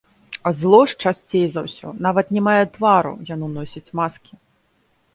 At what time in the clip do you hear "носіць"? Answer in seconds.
3.57-3.87